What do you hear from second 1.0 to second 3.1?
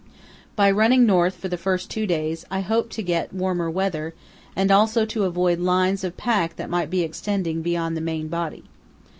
north for the first two days I hoped to